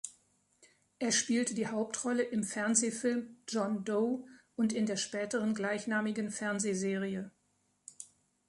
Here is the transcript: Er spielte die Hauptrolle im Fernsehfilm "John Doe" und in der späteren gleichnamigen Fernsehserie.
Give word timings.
Er 0.97 1.11
spielte 1.11 1.53
die 1.53 1.67
Hauptrolle 1.67 2.23
im 2.23 2.43
Fernsehfilm 2.43 3.37
"John 3.47 3.83
Doe" 3.85 4.25
und 4.55 4.73
in 4.73 4.87
der 4.87 4.97
späteren 4.97 5.53
gleichnamigen 5.53 6.31
Fernsehserie. 6.31 7.29